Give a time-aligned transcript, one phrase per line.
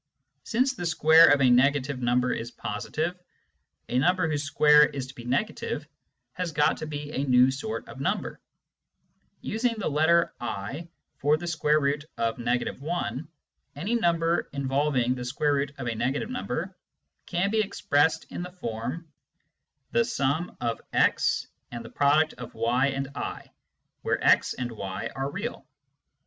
[0.45, 3.15] Since the square of a negative number is positive,
[3.87, 5.87] a number whose square is to be negative
[6.33, 8.39] has to be a new sort of number.
[9.41, 13.11] Using the letter i for the square root of —i,
[13.75, 16.75] any number involving the square root of a negative number
[17.27, 19.07] can be expressed in the form
[19.93, 23.51] x \ yi,
[24.01, 25.67] where x and y are real.